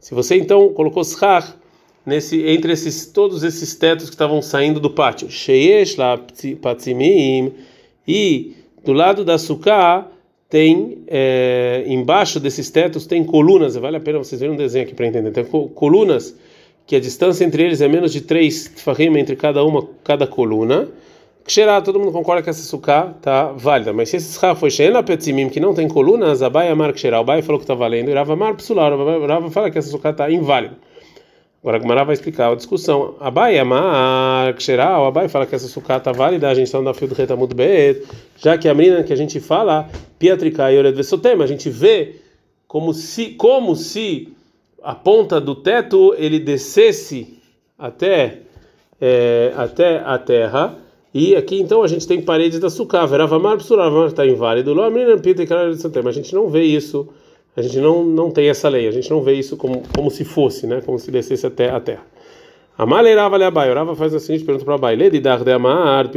Se 0.00 0.14
você 0.14 0.36
então 0.36 0.72
colocou 0.72 1.04
shar 1.04 1.56
nesse 2.06 2.40
entre 2.46 2.72
esses 2.72 3.06
todos 3.06 3.42
esses 3.42 3.74
tetos 3.74 4.06
que 4.06 4.14
estavam 4.14 4.40
saindo 4.40 4.80
do 4.80 4.90
pátio, 4.90 5.30
sheyesh 5.30 5.96
la 5.96 6.18
patzimim 6.62 7.52
e 8.06 8.54
do 8.82 8.94
lado 8.94 9.24
da 9.26 9.36
suká 9.36 10.08
tem 10.48 11.04
é, 11.06 11.84
embaixo 11.86 12.40
desses 12.40 12.70
tetos 12.70 13.06
tem 13.06 13.22
colunas, 13.22 13.76
vale 13.76 13.98
a 13.98 14.00
pena 14.00 14.16
vocês 14.16 14.40
verem 14.40 14.54
um 14.54 14.58
desenho 14.58 14.86
aqui 14.86 14.94
para 14.94 15.06
entender. 15.06 15.30
Tem 15.32 15.44
colunas 15.44 16.34
que 16.88 16.96
a 16.96 17.00
distância 17.00 17.44
entre 17.44 17.62
eles 17.62 17.82
é 17.82 17.86
menos 17.86 18.12
de 18.12 18.22
3 18.22 18.72
tfahim 18.76 19.18
entre 19.18 19.36
cada 19.36 19.62
uma, 19.62 19.86
cada 20.02 20.26
coluna. 20.26 20.88
Xerá, 21.46 21.80
todo 21.82 21.98
mundo 22.00 22.12
concorda 22.12 22.42
que 22.42 22.48
essa 22.48 22.62
suká 22.62 23.14
tá 23.20 23.52
válida, 23.52 23.92
mas 23.92 24.08
se 24.08 24.16
esse 24.16 24.32
suká 24.32 24.54
foi 24.54 24.70
sheena 24.70 25.02
petzimim, 25.02 25.50
que 25.50 25.60
não 25.60 25.74
tem 25.74 25.86
colunas, 25.86 26.42
a 26.42 26.48
Baia 26.48 26.74
Mar 26.74 26.96
Xerá, 26.96 27.20
o 27.20 27.24
Baia 27.24 27.42
falou 27.42 27.60
que 27.60 27.66
tá 27.66 27.74
valendo, 27.74 28.10
e 28.10 28.14
Rava 28.14 28.34
Mar 28.34 28.54
Psular, 28.54 28.92
o 28.92 29.26
Rava 29.26 29.50
fala 29.50 29.70
que 29.70 29.78
essa 29.78 29.90
suká 29.90 30.14
tá 30.14 30.30
inválida. 30.30 30.76
Agora 31.60 31.76
a 31.76 31.80
Gemara 31.80 32.04
vai 32.04 32.14
explicar 32.14 32.52
a 32.52 32.54
discussão. 32.54 33.16
Abai 33.20 33.58
amar 33.58 34.54
ksheral, 34.54 35.06
Abai 35.06 35.28
fala 35.28 35.44
que 35.44 35.54
essa 35.54 35.66
sucata 35.66 36.12
válida, 36.12 36.48
a 36.48 36.54
gente 36.54 36.66
está 36.66 36.80
no 36.80 36.94
fio 36.94 37.08
do 37.08 37.14
retamud 37.14 37.52
bet, 37.54 38.02
já 38.38 38.56
que 38.56 38.68
a 38.68 38.74
menina 38.74 39.02
que 39.02 39.12
a 39.12 39.16
gente 39.16 39.40
fala, 39.40 39.90
piatrica 40.18 40.72
e 40.72 40.78
oredvesotema, 40.78 41.44
a 41.44 41.46
gente 41.46 41.68
vê 41.68 42.14
como 42.66 42.94
se, 42.94 43.30
como 43.30 43.74
se 43.74 44.28
a 44.82 44.94
ponta 44.94 45.40
do 45.40 45.54
teto 45.54 46.14
ele 46.18 46.38
descesse 46.38 47.38
até 47.78 48.40
é, 49.00 49.52
até 49.56 49.98
a 49.98 50.18
terra. 50.18 50.78
E 51.12 51.34
aqui 51.34 51.60
então 51.60 51.82
a 51.82 51.88
gente 51.88 52.06
tem 52.06 52.20
paredes 52.20 52.58
da 52.58 52.68
sucá, 52.68 53.06
veravamar 53.06 53.56
psuravamar 53.56 54.08
está 54.08 54.26
inválido, 54.26 54.72
a 54.80 54.88
e 54.88 54.90
oredvesotema, 54.90 56.10
a 56.10 56.12
gente 56.12 56.34
não 56.34 56.48
vê 56.48 56.62
isso 56.62 57.08
a 57.58 57.62
gente 57.62 57.78
não, 57.78 58.04
não 58.04 58.30
tem 58.30 58.48
essa 58.48 58.68
lei, 58.68 58.86
a 58.86 58.92
gente 58.92 59.10
não 59.10 59.20
vê 59.20 59.34
isso 59.34 59.56
como, 59.56 59.82
como 59.92 60.12
se 60.12 60.24
fosse, 60.24 60.64
né? 60.64 60.80
como 60.80 60.96
se 60.96 61.10
descesse 61.10 61.44
até 61.44 61.68
a 61.68 61.80
terra. 61.80 62.06
Amalei 62.76 63.16
Rava 63.16 63.36
le 63.36 63.42
Abai. 63.42 63.74
Rava 63.74 63.96
faz 63.96 64.14
a 64.14 64.20
seguinte 64.20 64.44
pergunta 64.44 64.64
para 64.64 64.76
Abai. 64.76 64.94
Ledi 64.94 65.18
dar 65.18 65.42
de 65.42 65.50
amar, 65.50 66.08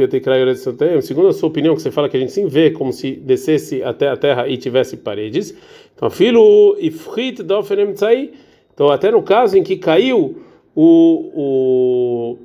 segundo 1.02 1.26
a 1.26 1.32
sua 1.32 1.48
opinião, 1.48 1.74
que 1.74 1.82
você 1.82 1.90
fala 1.90 2.08
que 2.08 2.16
a 2.16 2.20
gente 2.20 2.30
sim 2.30 2.46
vê 2.46 2.70
como 2.70 2.92
se 2.92 3.16
descesse 3.16 3.82
até 3.82 4.08
a 4.08 4.16
terra 4.16 4.46
e 4.46 4.56
tivesse 4.56 4.96
paredes. 4.96 5.52
Então, 5.96 6.08
filo 6.08 6.76
ifrit 6.78 7.42
dofenem 7.42 7.92
tzai. 7.92 8.30
Então, 8.74 8.90
até 8.90 9.10
no 9.10 9.22
caso 9.22 9.56
em 9.56 9.62
que 9.62 9.76
caiu 9.76 10.42
o, 10.74 11.30
o 11.34 12.38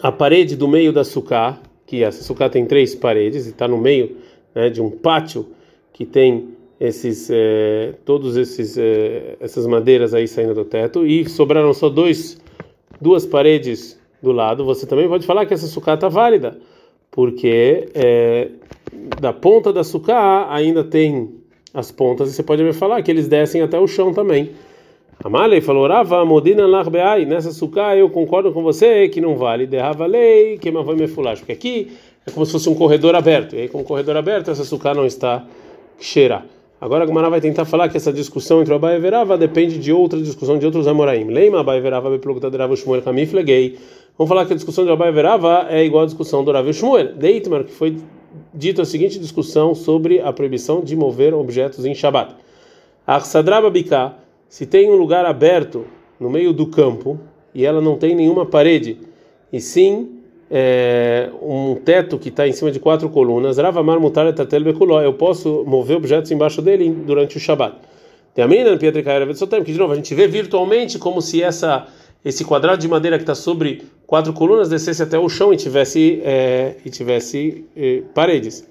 a 0.00 0.10
parede 0.10 0.56
do 0.56 0.66
meio 0.66 0.92
da 0.92 1.04
sucá, 1.04 1.60
que 1.86 2.02
essa 2.02 2.22
sucá 2.22 2.48
tem 2.48 2.66
três 2.66 2.94
paredes 2.94 3.46
e 3.46 3.50
está 3.50 3.68
no 3.68 3.78
meio 3.78 4.16
né, 4.54 4.68
de 4.70 4.80
um 4.80 4.90
pátio 4.90 5.46
que 5.92 6.04
tem 6.04 6.48
esses 6.80 7.28
eh, 7.30 7.94
todos 8.04 8.36
esses 8.36 8.76
eh, 8.76 9.36
essas 9.38 9.66
madeiras 9.66 10.14
aí 10.14 10.26
saindo 10.26 10.54
do 10.54 10.64
teto 10.64 11.06
e 11.06 11.28
sobraram 11.28 11.72
só 11.72 11.88
dois 11.88 12.40
duas 13.00 13.24
paredes 13.24 14.00
do 14.20 14.32
lado. 14.32 14.64
Você 14.64 14.86
também 14.86 15.08
pode 15.08 15.24
falar 15.24 15.46
que 15.46 15.54
essa 15.54 15.66
sucata 15.66 16.06
está 16.06 16.08
válida 16.08 16.58
porque 17.10 17.88
eh, 17.94 18.48
da 19.20 19.32
ponta 19.32 19.72
da 19.72 19.84
sucá 19.84 20.48
ainda 20.52 20.82
tem 20.82 21.30
as 21.72 21.92
pontas 21.92 22.30
e 22.30 22.34
você 22.34 22.42
pode 22.42 22.72
falar 22.72 23.00
que 23.02 23.10
eles 23.10 23.28
descem 23.28 23.62
até 23.62 23.78
o 23.78 23.86
chão 23.86 24.12
também 24.12 24.50
Amalei 25.24 25.60
falou 25.60 25.86
Rava 25.86 26.24
modina 26.24 26.66
larbeai 26.66 27.24
nessa 27.24 27.52
sucá 27.52 27.96
eu 27.96 28.10
concordo 28.10 28.52
com 28.52 28.62
você 28.62 29.08
que 29.08 29.20
não 29.20 29.36
vale 29.36 29.66
derrava 29.66 30.06
lei 30.06 30.58
que 30.58 30.70
mas 30.70 30.84
vai 30.84 30.96
me 30.96 31.06
fular 31.06 31.36
porque 31.36 31.52
aqui 31.52 31.92
é 32.26 32.30
como 32.30 32.44
se 32.44 32.52
fosse 32.52 32.68
um 32.68 32.74
corredor 32.74 33.14
aberto 33.14 33.54
e 33.54 33.60
aí 33.60 33.68
com 33.68 33.80
o 33.80 33.84
corredor 33.84 34.16
aberto 34.16 34.50
essa 34.50 34.64
sucá 34.64 34.92
não 34.92 35.06
está 35.06 35.44
cheira 36.00 36.44
Agora 36.82 37.04
a 37.04 37.06
Gumara 37.06 37.30
vai 37.30 37.40
tentar 37.40 37.64
falar 37.64 37.88
que 37.88 37.96
essa 37.96 38.12
discussão 38.12 38.60
entre 38.60 38.72
o 38.72 38.76
Abai 38.76 38.96
e 38.96 38.98
Verava 38.98 39.38
depende 39.38 39.78
de 39.78 39.92
outra 39.92 40.20
discussão 40.20 40.58
de 40.58 40.66
outros 40.66 40.88
Amoraim. 40.88 41.26
Leima 41.26 41.60
Abai 41.60 41.78
e 41.78 41.80
Verava 41.80 42.10
beplugta 42.10 42.48
Rav 42.48 42.74
Shmuel 42.74 43.02
Kamiflegei. 43.02 43.78
Vamos 44.18 44.28
falar 44.28 44.46
que 44.46 44.52
a 44.52 44.56
discussão 44.56 44.84
de 44.84 44.90
Abai 44.90 45.10
e 45.10 45.12
Verava 45.12 45.68
é 45.70 45.84
igual 45.84 46.02
à 46.02 46.06
discussão 46.06 46.42
do 46.42 46.50
Rav 46.50 46.68
Shmuel. 46.72 47.14
Deitmar, 47.14 47.62
que 47.62 47.70
foi 47.70 47.98
dito 48.52 48.82
a 48.82 48.84
seguinte 48.84 49.20
discussão 49.20 49.76
sobre 49.76 50.20
a 50.20 50.32
proibição 50.32 50.80
de 50.80 50.96
mover 50.96 51.32
objetos 51.34 51.84
em 51.84 51.94
Shabbat. 51.94 52.34
Arsadraba 53.06 53.70
Biká, 53.70 54.16
se 54.52 54.66
tem 54.66 54.90
um 54.90 54.96
lugar 54.96 55.24
aberto 55.24 55.86
no 56.20 56.28
meio 56.28 56.52
do 56.52 56.66
campo 56.66 57.18
e 57.54 57.64
ela 57.64 57.80
não 57.80 57.96
tem 57.96 58.14
nenhuma 58.14 58.44
parede, 58.44 58.98
e 59.50 59.58
sim 59.58 60.20
é, 60.50 61.30
um 61.40 61.74
teto 61.74 62.18
que 62.18 62.28
está 62.28 62.46
em 62.46 62.52
cima 62.52 62.70
de 62.70 62.78
quatro 62.78 63.08
colunas, 63.08 63.56
Ravamar 63.56 63.98
mutar 63.98 64.26
etatel 64.26 64.62
bekuló, 64.62 65.00
eu 65.00 65.14
posso 65.14 65.64
mover 65.66 65.96
objetos 65.96 66.30
embaixo 66.30 66.60
dele 66.60 66.90
durante 66.90 67.38
o 67.38 67.40
Shabat. 67.40 67.76
Tem 68.34 68.44
a 68.44 68.46
menina 68.46 68.76
Pietra 68.76 69.02
que 69.64 69.72
de 69.72 69.78
novo 69.78 69.94
a 69.94 69.96
gente 69.96 70.14
vê 70.14 70.26
virtualmente 70.26 70.98
como 70.98 71.22
se 71.22 71.42
essa 71.42 71.86
esse 72.22 72.44
quadrado 72.44 72.78
de 72.78 72.86
madeira 72.86 73.16
que 73.16 73.22
está 73.22 73.34
sobre 73.34 73.82
quatro 74.06 74.34
colunas 74.34 74.68
descesse 74.68 75.02
até 75.02 75.18
o 75.18 75.30
chão 75.30 75.50
e 75.54 75.56
tivesse 75.56 76.20
é, 76.22 76.76
e 76.84 76.90
tivesse 76.90 77.64
é, 77.74 78.02
paredes. 78.14 78.68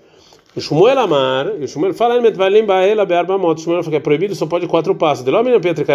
O 0.54 0.60
Shmuel 0.60 1.00
Amar, 1.00 1.48
o 1.48 1.66
Shmuel 1.66 1.94
fala 1.94 2.18
em 2.18 2.22
Metvalim 2.22 2.66
Baela 2.66 3.06
Bearbamot, 3.06 3.58
o 3.58 3.64
Shmuel 3.64 3.84
fala 3.84 3.92
que 3.92 3.96
é 3.96 4.00
proibido, 4.02 4.36
só 4.36 4.46
pode 4.46 4.68
quatro 4.68 4.94
passos. 4.94 5.24
De 5.24 5.32
lá 5.32 5.42
menina 5.42 5.62
Pietra 5.62 5.86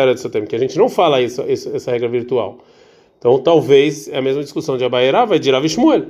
que 0.47 0.57
a 0.57 0.59
gente 0.59 0.79
não 0.79 0.89
fala 0.89 1.21
isso, 1.21 1.43
essa 1.43 1.91
regra 1.91 2.09
virtual. 2.09 2.59
Então, 3.19 3.39
talvez 3.39 4.09
é 4.09 4.17
a 4.17 4.23
mesma 4.23 4.43
discussão 4.43 4.79
de 4.79 4.85
Abaerá 4.85 5.27
vai 5.27 5.39
de 5.39 5.51
Rav 5.51 5.69
Shmuel. 5.69 6.07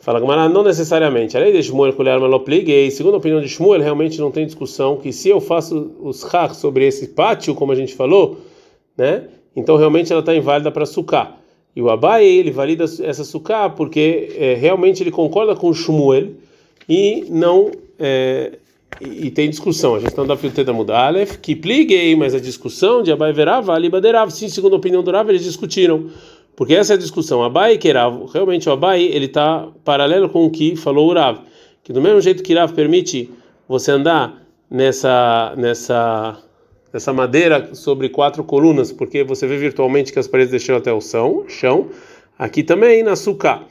Fala 0.00 0.18
Gamara, 0.18 0.48
não 0.48 0.64
necessariamente. 0.64 1.36
A 1.36 1.40
lei 1.40 1.52
de 1.52 1.62
Shmuel 1.62 1.92
colher 1.92 2.18
e 2.66 2.90
segundo 2.90 3.14
a 3.14 3.18
opinião 3.18 3.40
de 3.40 3.48
Shmuel, 3.48 3.80
realmente 3.80 4.20
não 4.20 4.30
tem 4.30 4.44
discussão 4.44 4.96
que 4.96 5.12
se 5.12 5.28
eu 5.28 5.40
faço 5.40 5.92
os 6.00 6.24
har 6.34 6.52
sobre 6.52 6.86
esse 6.86 7.08
pátio, 7.08 7.54
como 7.54 7.70
a 7.70 7.76
gente 7.76 7.94
falou, 7.94 8.38
né? 8.98 9.28
Então 9.54 9.76
realmente 9.76 10.12
ela 10.12 10.20
está 10.20 10.34
inválida 10.34 10.70
para 10.70 10.84
sucar. 10.84 11.38
E 11.76 11.80
o 11.80 11.88
Abai, 11.90 12.24
ele 12.26 12.50
valida 12.50 12.84
essa 12.84 13.24
sucar 13.24 13.74
porque 13.74 14.34
é, 14.36 14.54
realmente 14.54 15.02
ele 15.02 15.10
concorda 15.10 15.54
com 15.54 15.72
Shmuel 15.72 16.32
e 16.88 17.24
não 17.30 17.70
é, 17.98 18.58
e, 19.00 19.30
tem 19.30 19.50
discussão. 19.50 19.94
A 19.94 19.98
está 19.98 20.22
da 20.24 20.36
filtreta 20.36 20.72
Mudalef, 20.72 21.38
que 21.38 21.56
pliguei, 21.56 22.14
mas 22.14 22.34
a 22.34 22.40
discussão 22.40 23.02
de 23.02 23.10
Abai 23.12 23.32
verá 23.32 23.60
vale 23.60 23.88
baderav. 23.88 24.30
Sim, 24.30 24.48
segundo 24.48 24.74
a 24.74 24.76
opinião 24.76 25.02
do 25.02 25.10
Rav, 25.10 25.28
eles 25.28 25.42
discutiram. 25.42 26.10
Porque 26.56 26.74
essa 26.74 26.92
é 26.92 26.96
a 26.96 26.98
discussão. 26.98 27.42
Abai 27.42 27.78
e 27.82 27.92
Rav, 27.92 28.26
realmente 28.32 28.68
o 28.68 28.72
Abai 28.72 29.02
ele 29.02 29.26
está 29.26 29.68
paralelo 29.84 30.28
com 30.28 30.44
o 30.44 30.50
que 30.50 30.76
falou 30.76 31.10
o 31.10 31.14
Rav, 31.14 31.40
que 31.82 31.92
do 31.92 32.00
mesmo 32.00 32.20
jeito 32.20 32.42
que 32.42 32.54
Rav 32.54 32.72
permite 32.72 33.28
você 33.68 33.90
andar 33.90 34.40
nessa 34.70 35.52
nessa 35.56 36.38
nessa 36.92 37.12
madeira 37.12 37.74
sobre 37.74 38.08
quatro 38.08 38.44
colunas, 38.44 38.92
porque 38.92 39.24
você 39.24 39.48
vê 39.48 39.56
virtualmente 39.56 40.12
que 40.12 40.18
as 40.18 40.28
paredes 40.28 40.52
deixam 40.52 40.76
até 40.76 40.92
o 40.92 41.00
chão, 41.00 41.44
chão. 41.48 41.88
Aqui 42.38 42.62
também 42.62 43.02
na 43.02 43.16
suká. 43.16 43.64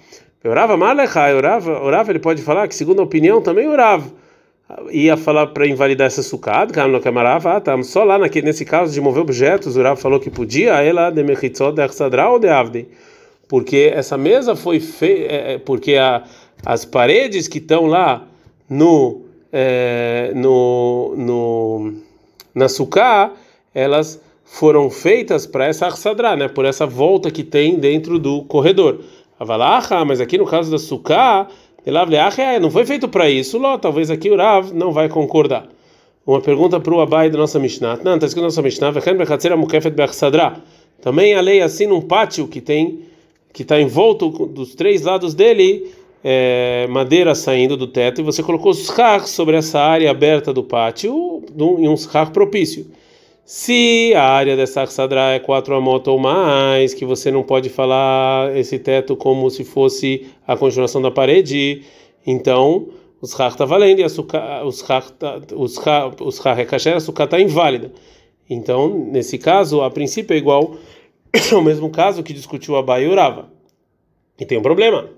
Orava 0.46 0.76
Malechai, 0.76 1.34
orava, 1.34 1.82
orava 1.82 2.12
ele 2.12 2.20
pode 2.20 2.42
falar 2.42 2.68
que 2.68 2.76
segundo 2.76 3.00
a 3.00 3.04
opinião 3.04 3.42
também 3.42 3.68
orava. 3.68 4.12
Ia 4.92 5.16
falar 5.16 5.48
para 5.48 5.68
invalidar 5.68 6.08
essa 6.08 6.24
sucada, 6.24 6.74
ah, 6.82 7.62
tá, 7.62 7.84
só 7.84 8.04
lá 8.04 8.18
naquele, 8.18 8.48
nesse 8.48 8.66
caso 8.66 8.94
de 8.94 9.00
mover 9.00 9.22
objetos, 9.22 9.78
o 9.78 9.82
Rav 9.82 10.00
falou 10.00 10.20
que 10.20 10.30
podia, 10.30 10.82
ela 10.82 11.10
de 11.12 11.24
mechitzot 11.24 11.74
de 11.74 12.22
ou 12.22 12.40
de 12.40 12.50
avde, 12.50 12.88
porque 13.48 13.92
essa 13.94 14.18
mesa 14.18 14.56
foi 14.56 14.80
feita, 14.80 15.32
é, 15.32 15.54
é, 15.54 15.58
porque 15.60 15.96
a, 15.96 16.24
as 16.66 16.86
paredes 16.86 17.48
que 17.48 17.60
estão 17.60 17.86
lá 17.86 18.26
no, 18.70 19.22
é, 19.52 20.32
no, 20.34 21.14
no 21.18 21.94
na 22.56 22.68
sucá, 22.68 23.32
elas 23.76 24.20
foram 24.44 24.90
feitas 24.90 25.46
para 25.46 25.66
essa 25.66 25.86
arsadra, 25.86 26.36
né, 26.36 26.48
por 26.48 26.66
essa 26.66 26.86
volta 26.86 27.30
que 27.32 27.44
tem 27.44 27.80
dentro 27.80 28.18
do 28.18 28.44
corredor. 28.44 29.02
Avalacha, 29.40 30.04
mas 30.06 30.22
aqui 30.22 30.38
no 30.38 30.46
caso 30.46 30.72
da 30.72 30.78
sucá, 30.78 31.48
não 32.60 32.72
foi 32.72 32.86
feito 32.86 33.08
para 33.08 33.30
isso, 33.30 33.58
Ló, 33.58 33.78
talvez 33.78 34.10
aqui 34.10 34.30
o 34.30 34.38
Rav 34.38 34.72
não 34.74 34.92
vai 34.92 35.10
concordar. 35.10 35.68
Uma 36.25 36.40
pergunta 36.40 36.80
para 36.80 36.94
o 36.94 37.02
Abai 37.02 37.30
da 37.30 37.38
nossa 37.38 37.60
Mishnah. 37.60 38.00
Não, 38.02 38.16
está 38.16 38.28
escrito 38.28 38.44
nossa 38.44 38.62
Mishnah, 38.62 38.94
também 41.02 41.36
a 41.36 41.42
lei 41.42 41.62
assim 41.62 41.86
num 41.86 42.00
pátio 42.00 42.48
que 42.48 42.62
tem 42.62 43.02
que 43.52 43.62
está 43.62 43.80
envolto 43.80 44.48
dos 44.48 44.74
três 44.74 45.04
lados 45.04 45.36
dele 45.36 45.92
é, 46.24 46.88
madeira 46.90 47.36
saindo 47.36 47.75
do 47.75 47.86
teto 47.86 48.22
e 48.22 48.24
você 48.24 48.42
colocou 48.42 48.72
os 48.72 48.90
sobre 49.30 49.58
essa 49.58 49.80
área 49.80 50.10
aberta 50.10 50.52
do 50.52 50.63
pátio 50.63 51.44
em 51.58 51.88
um 51.88 51.98
schach 51.98 52.32
propício. 52.32 52.88
Se 53.46 54.14
a 54.16 54.24
área 54.24 54.56
dessa 54.56 54.84
Aksadra 54.84 55.34
é 55.34 55.40
quatro 55.40 55.76
amot 55.76 56.10
ou 56.10 56.18
mais, 56.18 56.94
que 56.94 57.06
você 57.06 57.30
não 57.30 57.44
pode 57.44 57.70
falar 57.70 58.56
esse 58.56 58.80
teto 58.80 59.18
como 59.18 59.50
se 59.50 59.66
fosse 59.66 60.28
a 60.48 60.56
continuação 60.56 61.02
da 61.02 61.12
parede, 61.12 61.84
então 62.26 62.88
os 63.22 63.34
Rach 63.34 63.52
está 63.52 63.66
valendo 63.66 64.00
e 64.00 64.06
os 64.06 64.80
Rach 66.38 66.60
é 66.60 66.66
kasher, 66.66 66.96
a 66.96 67.00
sukkah 67.02 67.26
está 67.26 67.40
inválida. 67.40 67.92
Então, 68.50 69.08
nesse 69.12 69.38
caso, 69.38 69.82
a 69.82 69.92
princípio 69.92 70.34
é 70.34 70.38
igual 70.38 70.78
ao 71.52 71.62
mesmo 71.62 71.90
caso 71.90 72.24
que 72.24 72.32
discutiu 72.32 72.78
Abai 72.78 73.04
e 73.04 73.08
Urava. 73.08 73.52
E 74.40 74.46
tem 74.46 74.58
um 74.58 74.62
problema. 74.62 75.10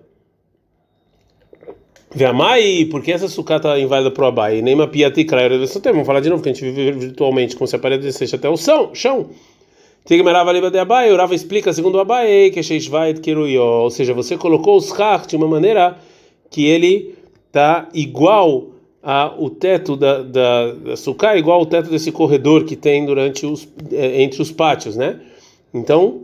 Veamai, 2.15 2.87
porque 2.89 3.11
essa 3.11 3.27
sucata 3.27 3.67
tá 3.67 3.79
inválida 3.79 4.09
para 4.09 4.23
o 4.23 4.27
Abai, 4.27 4.61
nem 4.61 4.73
uma 4.73 4.87
piati 4.87 5.25
kraira 5.25 5.59
desse 5.59 5.81
tempo. 5.81 5.95
Vamos 5.95 6.07
falar 6.07 6.21
de 6.21 6.29
novo, 6.29 6.41
que 6.41 6.47
a 6.47 6.53
gente 6.53 6.63
vive 6.63 6.93
virtualmente 6.93 7.57
como 7.57 7.67
se 7.67 7.75
a 7.75 7.79
parede 7.79 8.03
descesse 8.03 8.33
até 8.33 8.47
o 8.47 8.55
chão. 8.55 8.91
chão. 8.93 9.29
Tigmerava 10.05 10.53
liba 10.53 10.71
de 10.71 10.79
Abai, 10.79 11.11
o 11.11 11.17
Rava 11.17 11.35
explica, 11.35 11.73
segundo 11.73 11.95
o 11.95 11.99
Abai, 11.99 12.51
que 12.53 12.63
Sheishvait 12.63 13.19
Kiruyo, 13.19 13.61
ou 13.61 13.89
seja, 13.89 14.13
você 14.13 14.37
colocou 14.37 14.77
os 14.77 14.93
kach 14.93 15.27
de 15.27 15.35
uma 15.35 15.47
maneira 15.47 15.97
que 16.49 16.65
ele 16.65 17.15
está 17.47 17.89
igual 17.93 18.67
ao 19.03 19.49
teto 19.49 19.97
da, 19.97 20.21
da, 20.21 20.71
da 20.71 21.37
igual 21.37 21.59
ao 21.59 21.65
teto 21.65 21.89
desse 21.89 22.13
corredor 22.13 22.63
que 22.63 22.77
tem 22.77 23.05
durante 23.05 23.45
os, 23.45 23.67
é, 23.91 24.21
entre 24.21 24.41
os 24.41 24.51
pátios, 24.51 24.95
né? 24.95 25.19
Então, 25.73 26.21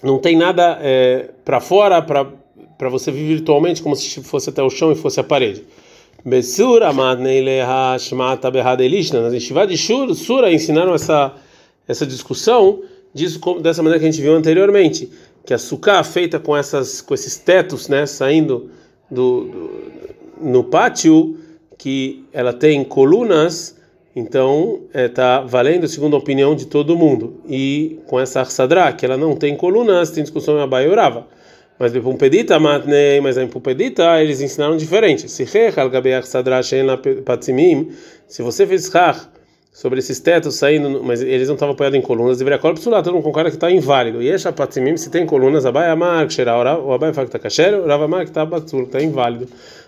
não 0.00 0.18
tem 0.18 0.36
nada 0.36 0.78
é, 0.80 1.30
para 1.44 1.60
fora, 1.60 2.00
para 2.00 2.37
para 2.78 2.88
você 2.88 3.10
vir 3.10 3.26
virtualmente 3.26 3.82
como 3.82 3.96
se 3.96 4.22
fosse 4.22 4.48
até 4.48 4.62
o 4.62 4.70
chão 4.70 4.92
e 4.92 4.94
fosse 4.94 5.18
a 5.18 5.24
parede. 5.24 5.64
Besura 6.24 6.92
Nas 9.20 9.32
Yeshiva 9.34 9.66
de 9.66 9.76
Sura 9.76 10.52
ensinaram 10.52 10.94
essa, 10.94 11.34
essa 11.86 12.06
discussão 12.06 12.80
disso 13.12 13.40
dessa 13.60 13.82
maneira 13.82 14.00
que 14.00 14.08
a 14.08 14.10
gente 14.10 14.22
viu 14.22 14.34
anteriormente, 14.34 15.10
que 15.44 15.52
a 15.52 15.58
sucá 15.58 16.02
feita 16.04 16.38
com 16.38 16.56
essas 16.56 17.00
com 17.00 17.14
esses 17.14 17.36
tetos, 17.36 17.88
né, 17.88 18.06
saindo 18.06 18.70
do, 19.10 19.44
do 19.44 19.70
no 20.40 20.64
pátio, 20.64 21.36
que 21.76 22.24
ela 22.32 22.52
tem 22.52 22.84
colunas, 22.84 23.76
então 24.14 24.82
está 24.94 25.42
é, 25.44 25.48
valendo 25.48 25.86
segundo 25.88 26.14
a 26.14 26.18
opinião 26.18 26.54
de 26.54 26.66
todo 26.66 26.96
mundo. 26.96 27.40
E 27.48 27.98
com 28.06 28.18
essa 28.18 28.40
arsadra, 28.40 28.92
que 28.92 29.04
ela 29.04 29.16
não 29.16 29.36
tem 29.36 29.56
colunas, 29.56 30.10
tem 30.10 30.22
discussão 30.22 30.58
em 30.58 30.62
Abai 30.62 30.88
Urava. 30.88 31.26
Mas 31.78 31.92
de 31.92 32.00
Pumpedita, 32.00 32.58
Matnei, 32.58 33.20
mas 33.20 33.38
em 33.38 33.46
Pumpedita 33.46 34.20
eles 34.20 34.40
ensinaram 34.40 34.76
diferente. 34.76 35.28
Se 35.28 35.44
você 38.42 38.66
fez 38.66 38.86
char 38.86 39.32
sobre 39.72 40.00
esses 40.00 40.18
tetos 40.18 40.56
saindo, 40.56 41.04
mas 41.04 41.22
eles 41.22 41.46
não 41.46 41.54
estavam 41.54 41.72
apoiados 41.74 41.96
em 41.96 42.02
colunas, 42.02 42.38
deveria 42.38 42.58
corpo 42.58 42.90
lá, 42.90 43.00
todo 43.00 43.14
mundo 43.14 43.22
concorda 43.22 43.48
que 43.48 43.56
está 43.56 43.70
inválido. 43.70 44.20
E 44.20 44.28
essa 44.28 44.52
patimim, 44.52 44.96
se 44.96 45.08
tem 45.08 45.24
colunas, 45.24 45.64
abai 45.64 45.88
amar 45.88 46.26
que 46.26 46.42
o 46.42 46.92
abai 46.92 47.12
fala 47.12 47.28
que 47.28 47.36
está 47.36 47.38
kasher, 47.38 47.74
o 47.74 47.86
rava 47.86 48.06
amar 48.06 48.24
que 48.24 48.30
está 48.30 48.44
batzul, 48.44 48.82
está 48.82 49.00
inválido. 49.00 49.46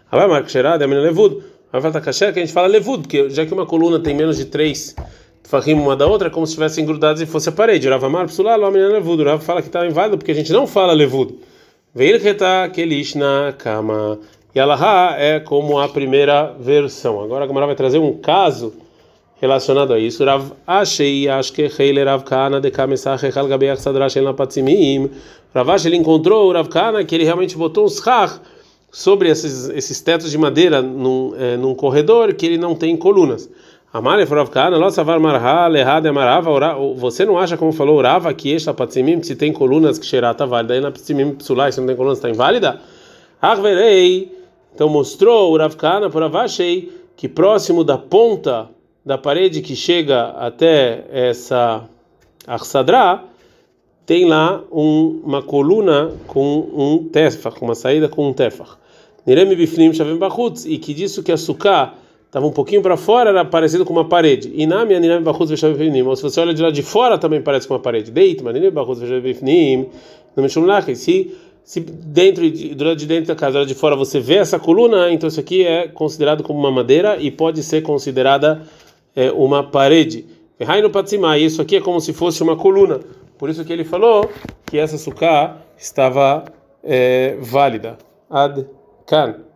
Abai 0.09 0.27
amar 0.27 0.45
que 0.45 0.53
xerá, 0.53 0.77
demina 0.77 1.01
levudo. 1.01 1.43
Abai 1.73 1.83
fala 1.83 1.95
que 2.01 2.05
kasher, 2.05 2.33
que 2.33 2.39
a 2.39 2.43
gente 2.43 2.53
fala 2.53 2.69
levudo, 2.69 3.03
porque 3.03 3.31
já 3.31 3.45
que 3.45 3.53
uma 3.53 3.67
coluna 3.67 3.99
tem 3.99 4.15
menos 4.15 4.37
de 4.37 4.45
três 4.45 4.95
farrim 5.43 5.75
uma 5.75 5.97
da 5.97 6.07
outra, 6.07 6.29
é 6.29 6.31
como 6.31 6.47
se 6.47 6.53
estivessem 6.53 6.87
grudados 6.87 7.21
e 7.21 7.27
fosse 7.27 7.49
a 7.49 7.53
parede. 7.53 7.89
Rava 7.89 8.07
amar 8.07 8.27
psulá, 8.27 8.55
lo 8.55 8.67
amina 8.67 8.87
levudo. 8.87 9.25
Rava 9.25 9.41
fala 9.41 9.61
que 9.61 9.67
está 9.67 9.85
inválido, 9.85 10.19
porque 10.19 10.31
a 10.31 10.35
gente 10.37 10.53
não 10.53 10.69
fala 10.69 10.93
levudo. 10.93 11.50
Veio 11.93 12.21
que 12.21 12.29
está 12.29 12.69
kelish 12.69 13.17
na 13.17 13.53
cama. 13.53 14.17
E 14.55 14.61
Alaha 14.61 15.17
é 15.19 15.41
como 15.41 15.77
a 15.77 15.89
primeira 15.89 16.55
versão. 16.57 17.21
Agora 17.21 17.43
a 17.43 17.49
Gamara 17.49 17.67
vai 17.67 17.75
trazer 17.75 17.99
um 17.99 18.17
caso 18.17 18.73
relacionado 19.41 19.93
a 19.93 19.99
isso. 19.99 20.25
Rav 20.25 20.53
Ashei 20.65 21.29
Ashke 21.29 21.69
Heiler 21.77 22.07
Rav 22.07 22.23
Kana 22.23 22.61
de 22.61 22.71
Kamesach 22.71 23.25
Echal 23.25 23.49
Gabeach 23.49 23.81
Sadrash 23.81 24.17
El 24.17 24.23
Napatzimim. 24.23 25.11
Rav 25.53 25.69
Ashei 25.69 25.91
ele 25.91 25.97
encontrou 25.97 26.49
o 26.49 26.53
Rav 26.53 26.69
Kana 26.69 27.05
que 27.05 27.13
ele 27.13 27.25
realmente 27.25 27.57
botou 27.57 27.85
uns 27.85 27.99
char 27.99 28.41
sobre 28.93 29.29
esses, 29.29 29.69
esses 29.71 30.01
tetos 30.01 30.31
de 30.31 30.39
madeira 30.39 30.81
num, 30.81 31.35
é, 31.37 31.57
num 31.57 31.75
corredor 31.75 32.35
que 32.35 32.47
ele 32.47 32.57
não 32.57 32.77
tem 32.77 32.97
colunas. 32.97 33.51
Amale 33.93 34.25
Rav 34.25 34.51
Kana, 34.51 34.79
nossa 34.79 35.03
var 35.03 35.19
marha 35.19 35.67
lehad 35.67 36.07
amarava. 36.07 36.51
Você 36.95 37.25
não 37.25 37.37
acha 37.37 37.57
como 37.57 37.73
falou 37.73 38.01
Rava 38.01 38.33
que 38.33 38.55
esta 38.55 38.73
patzimim 38.73 39.21
se 39.21 39.35
tem 39.35 39.53
colunas 39.53 39.99
que 39.99 40.07
xerata 40.07 40.47
válida 40.47 40.77
e 40.77 40.81
na 40.81 40.93
patzimim 40.93 41.35
psulai 41.35 41.73
se 41.73 41.81
não 41.81 41.89
tem 41.89 41.97
colunas 41.97 42.19
está 42.19 42.31
inválida? 42.31 42.81
Arverei. 43.43 44.31
Então 44.73 44.89
mostrou 44.89 45.53
o 45.53 45.57
Rav 45.57 45.75
Kana 45.75 46.09
para 46.09 46.27
Rav 46.27 46.37
Ashei 46.37 46.93
que 47.17 47.29
próximo 47.29 47.83
da 47.83 47.99
ponta 47.99 48.69
da 49.05 49.19
parede 49.19 49.61
que 49.61 49.75
chega 49.75 50.31
até 50.39 51.05
essa 51.11 51.83
Arsadra, 52.47 53.25
tem 54.07 54.25
lá 54.25 54.63
um, 54.71 55.21
uma 55.25 55.43
coluna 55.43 56.13
com 56.29 56.69
um 56.73 57.09
tefach, 57.09 57.61
uma 57.61 57.75
saída 57.75 58.09
com 58.09 58.29
um 58.29 58.33
tefach. 58.33 58.77
Niremi 59.27 59.57
bifnim 59.57 59.93
shavim 59.93 60.17
bachutz, 60.17 60.65
e 60.65 60.79
que 60.79 60.95
disso 60.95 61.25
que 61.25 61.33
a 61.33 61.37
suká 61.37 61.95
estava 62.31 62.47
um 62.47 62.53
pouquinho 62.53 62.81
para 62.81 62.97
fora, 62.97 63.31
era 63.31 63.45
parecido 63.45 63.85
com 63.85 63.93
uma 63.93 64.05
parede. 64.05 64.65
Na 64.67 64.85
minha 64.85 65.01
niremi 65.01 65.25
bachutz 65.25 65.51
veshavim 65.51 65.77
bifnim, 65.77 66.03
ou 66.03 66.15
se 66.15 66.23
você 66.23 66.41
olha 66.41 66.55
de 66.55 66.63
lá 66.63 66.71
de 66.71 66.83
fora 66.83 67.19
também 67.19 67.43
parece 67.43 67.67
com 67.67 67.75
uma 67.75 67.81
parede. 67.81 68.13
Deit, 68.13 68.41
mas 68.43 68.55
niremi 68.55 68.71
bachutz 68.71 69.01
veshavim 69.01 69.21
bifnim, 69.21 69.89
não 70.37 70.45
me 70.45 70.49
chumlach, 70.49 70.95
se 70.95 71.37
se 71.65 71.81
dentro 71.81 72.51
do 72.51 72.85
lado 72.85 72.97
de 72.97 73.07
dentro 73.07 73.27
da 73.27 73.35
casa, 73.35 73.53
do 73.53 73.59
lado 73.59 73.69
de 73.69 73.75
fora 73.75 73.95
você 73.95 74.19
vê 74.19 74.37
essa 74.37 74.59
coluna, 74.59 75.11
então 75.13 75.29
isso 75.29 75.39
aqui 75.39 75.65
é 75.65 75.89
considerado 75.89 76.43
como 76.43 76.59
uma 76.59 76.71
madeira 76.71 77.17
e 77.21 77.31
pode 77.31 77.63
ser 77.63 77.83
considerada 77.83 78.63
é, 79.15 79.31
uma 79.31 79.63
parede. 79.63 80.25
Raino 80.61 80.91
Patzimá, 80.91 81.39
isso 81.39 81.61
aqui 81.61 81.77
é 81.77 81.81
como 81.81 82.01
se 82.01 82.13
fosse 82.13 82.43
uma 82.43 82.57
coluna. 82.57 83.01
Por 83.39 83.49
isso 83.49 83.65
que 83.65 83.73
ele 83.73 83.85
falou 83.85 84.29
que 84.67 84.79
essa 84.79 84.99
suká 84.99 85.59
estava 85.77 86.45
é, 86.83 87.37
válida. 87.41 87.99
Ad 88.29 88.67
kan. 89.07 89.50